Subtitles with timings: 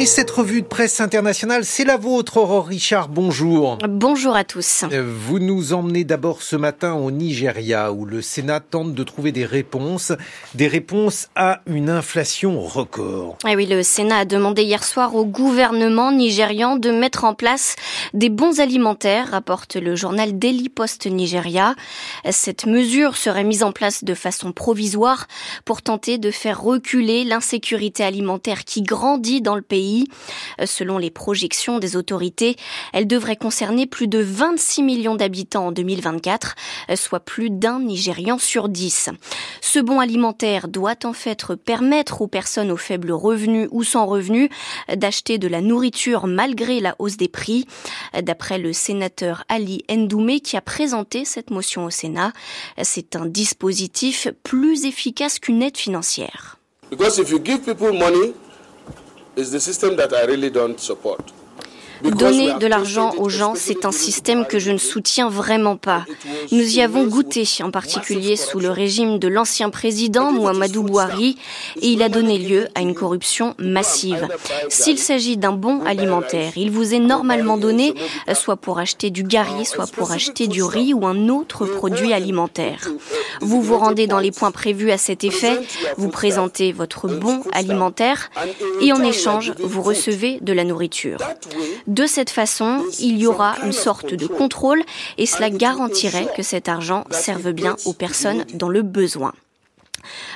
[0.00, 3.10] Et cette revue de presse internationale, c'est la vôtre, Aurore Richard.
[3.10, 3.76] Bonjour.
[3.86, 4.84] Bonjour à tous.
[4.90, 9.30] Euh, vous nous emmenez d'abord ce matin au Nigeria, où le Sénat tente de trouver
[9.30, 10.12] des réponses,
[10.54, 13.36] des réponses à une inflation record.
[13.46, 17.76] Eh oui, le Sénat a demandé hier soir au gouvernement nigérian de mettre en place
[18.14, 21.74] des bons alimentaires, rapporte le journal Daily Post Nigeria.
[22.30, 25.26] Cette mesure serait mise en place de façon provisoire
[25.66, 29.89] pour tenter de faire reculer l'insécurité alimentaire qui grandit dans le pays
[30.60, 32.56] euh, selon les projections des autorités,
[32.92, 36.54] elle devrait concerner plus de 26 millions d'habitants en 2024,
[36.90, 39.10] euh, soit plus d'un Nigérian sur dix.
[39.60, 44.48] Ce bon alimentaire doit en fait permettre aux personnes aux faibles revenus ou sans revenus
[44.94, 47.66] d'acheter de la nourriture malgré la hausse des prix.
[48.20, 52.32] D'après le sénateur Ali Ndoumé qui a présenté cette motion au Sénat,
[52.82, 56.58] c'est un dispositif plus efficace qu'une aide financière.
[59.36, 61.32] Is the system that I really don't support.
[62.02, 66.04] Donner de l'argent aux gens, c'est un système que je ne soutiens vraiment pas.
[66.50, 71.36] Nous y avons goûté, en particulier sous le régime de l'ancien président Muhammadu Buhari,
[71.80, 74.28] et il a donné lieu à une corruption massive.
[74.68, 77.94] S'il s'agit d'un bon alimentaire, il vous est normalement donné
[78.34, 82.88] soit pour acheter du gari, soit pour acheter du riz ou un autre produit alimentaire.
[83.40, 85.60] Vous vous rendez dans les points prévus à cet effet,
[85.96, 88.30] vous présentez votre bon alimentaire
[88.80, 91.18] et en échange, vous recevez de la nourriture.
[91.90, 94.80] De cette façon, il y aura une sorte de contrôle
[95.18, 99.32] et cela garantirait que cet argent serve bien aux personnes dans le besoin.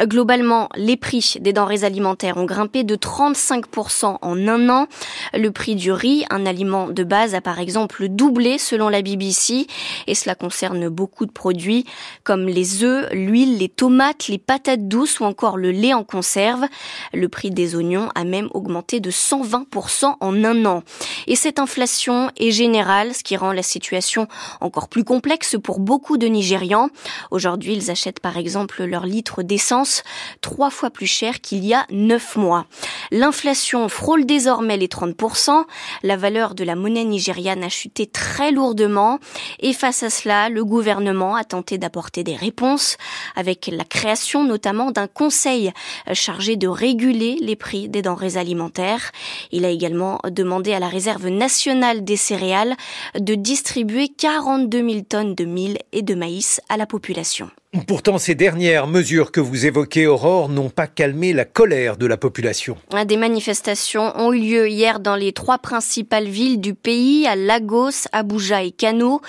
[0.00, 4.86] Globalement, les prix des denrées alimentaires ont grimpé de 35% en un an.
[5.34, 9.66] Le prix du riz, un aliment de base, a par exemple doublé selon la BBC
[10.06, 11.84] et cela concerne beaucoup de produits
[12.24, 16.66] comme les œufs, l'huile, les tomates, les patates douces ou encore le lait en conserve.
[17.12, 20.82] Le prix des oignons a même augmenté de 120% en un an.
[21.26, 24.26] Et cette inflation est générale, ce qui rend la situation
[24.60, 26.90] encore plus complexe pour beaucoup de Nigérians.
[27.30, 30.04] Aujourd'hui, ils achètent par exemple leur litre d'essence
[30.40, 32.66] trois fois plus cher qu'il y a neuf mois.
[33.10, 35.64] L'inflation frôle désormais les 30%.
[36.04, 39.18] La valeur de la monnaie nigériane a chuté très lourdement.
[39.58, 42.96] Et face à cela, le gouvernement a tenté d'apporter des réponses
[43.34, 45.72] avec la création notamment d'un conseil
[46.12, 49.10] chargé de réguler les prix des denrées alimentaires.
[49.50, 52.76] Il a également demandé à la réserve nationale des céréales
[53.18, 57.50] de distribuer 42 000 tonnes de mil et de maïs à la population.
[57.86, 62.16] Pourtant, ces dernières mesures que vous évoquez, Aurore, n'ont pas calmé la colère de la
[62.16, 62.78] population.
[63.06, 68.08] Des manifestations ont eu lieu hier dans les trois principales villes du pays, à Lagos,
[68.12, 69.20] Abuja et Kano.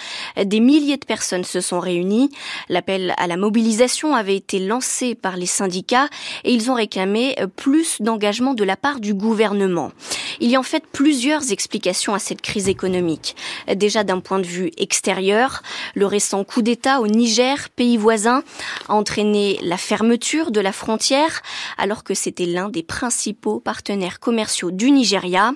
[0.41, 2.29] Des milliers de personnes se sont réunies.
[2.69, 6.07] L'appel à la mobilisation avait été lancé par les syndicats
[6.45, 9.91] et ils ont réclamé plus d'engagement de la part du gouvernement.
[10.39, 13.35] Il y a en fait plusieurs explications à cette crise économique.
[13.75, 15.61] Déjà d'un point de vue extérieur,
[15.93, 18.43] le récent coup d'État au Niger, pays voisin, a
[18.87, 21.41] entraîné la fermeture de la frontière
[21.77, 25.53] alors que c'était l'un des principaux partenaires commerciaux du Nigeria.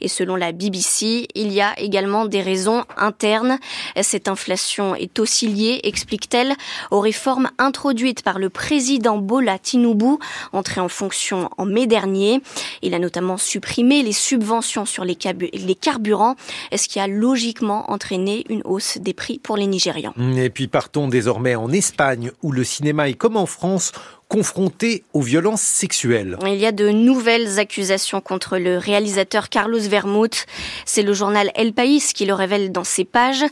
[0.00, 3.58] Et selon la BBC, il y a également des raisons internes.
[4.02, 6.54] Cette inflation est aussi liée, explique-t-elle,
[6.90, 10.18] aux réformes introduites par le président Bola Tinubu,
[10.52, 12.40] entré en fonction en mai dernier.
[12.82, 16.36] Il a notamment supprimé les subventions sur les, carburants,
[16.74, 20.14] ce qui a logiquement entraîné une hausse des prix pour les Nigérians.
[20.36, 23.92] Et puis partons désormais en Espagne où le cinéma est comme en France
[24.28, 26.36] confronté aux violences sexuelles.
[26.46, 30.46] Il y a de nouvelles accusations contre le réalisateur Carlos Vermouth.
[30.84, 33.44] C'est le journal El País qui le révèle dans ses pages.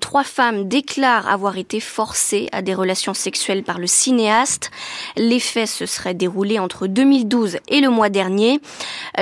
[0.00, 4.70] Trois femmes déclarent avoir été forcées à des relations sexuelles par le cinéaste.
[5.16, 8.60] Les faits se seraient déroulés entre 2012 et le mois dernier.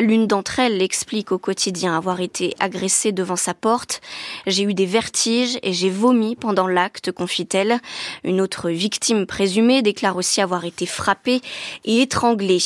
[0.01, 4.01] L'une d'entre elles explique au quotidien avoir été agressée devant sa porte.
[4.47, 7.81] J'ai eu des vertiges et j'ai vomi pendant l'acte, confie-t-elle.
[8.23, 11.41] Une autre victime présumée déclare aussi avoir été frappée
[11.87, 12.61] et étranglée.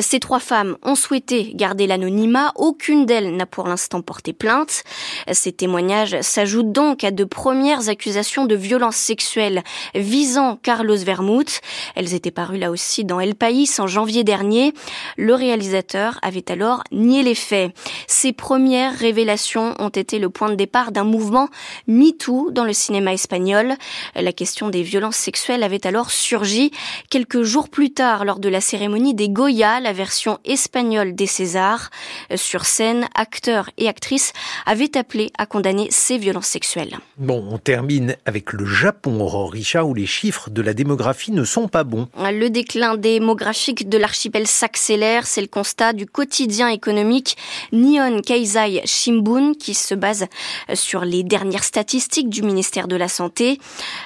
[0.00, 2.52] Ces trois femmes ont souhaité garder l'anonymat.
[2.56, 4.82] Aucune d'elles n'a pour l'instant porté plainte.
[5.30, 9.62] Ces témoignages s'ajoutent donc à de premières accusations de violences sexuelles
[9.94, 11.60] visant Carlos Vermouth.
[11.96, 14.72] Elles étaient parues là aussi dans El País en janvier dernier.
[15.18, 17.72] Le réalisateur avait alors nié les faits.
[18.06, 21.48] Ces premières révélations ont été le point de départ d'un mouvement
[21.88, 23.74] MeToo dans le cinéma espagnol.
[24.14, 26.70] La question des violences sexuelles avait alors surgi
[27.10, 31.26] quelques jours jours plus tard, lors de la cérémonie des Goya, la version espagnole des
[31.26, 31.90] Césars,
[32.30, 34.32] euh, sur scène, acteurs et actrices
[34.66, 36.98] avaient appelé à condamner ces violences sexuelles.
[37.18, 41.44] Bon, on termine avec le Japon, Aurore Richard, où les chiffres de la démographie ne
[41.44, 42.08] sont pas bons.
[42.16, 47.36] Le déclin démographique de l'archipel s'accélère, c'est le constat du quotidien économique
[47.72, 50.26] Nihon Keizai Shimbun, qui se base
[50.70, 53.58] euh, sur les dernières statistiques du ministère de la Santé.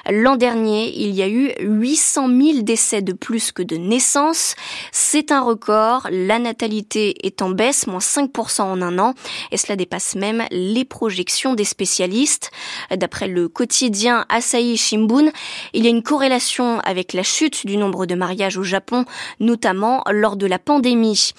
[0.09, 4.55] L'an dernier, il y a eu 800 000 décès de plus que de naissances.
[4.91, 6.07] C'est un record.
[6.11, 9.13] La natalité est en baisse, moins 5% en un an.
[9.51, 12.51] Et cela dépasse même les projections des spécialistes.
[12.95, 15.31] D'après le quotidien Asahi Shimbun,
[15.73, 19.05] il y a une corrélation avec la chute du nombre de mariages au Japon,
[19.39, 21.31] notamment lors de la pandémie.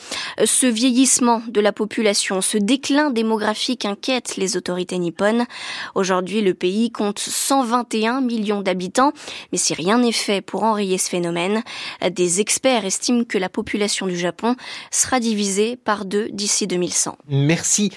[0.45, 5.47] Ce vieillissement de la population, ce déclin démographique inquiète les autorités nippones.
[5.95, 9.13] Aujourd'hui, le pays compte 121 millions d'habitants,
[9.51, 11.63] mais si rien n'est fait pour enrayer ce phénomène,
[12.11, 14.57] des experts estiment que la population du Japon
[14.91, 17.19] sera divisée par deux d'ici 2100.
[17.29, 17.91] Merci.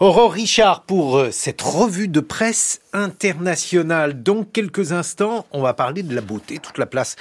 [0.00, 4.22] Aurore Richard pour euh, cette revue de presse internationale.
[4.22, 7.16] Dans quelques instants, on va parler de la beauté, toute la place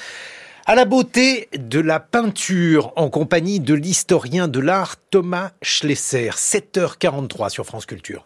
[0.66, 6.30] à la beauté de la peinture en compagnie de l'historien de l'art Thomas Schlesser.
[6.30, 8.26] 7h43 sur France Culture.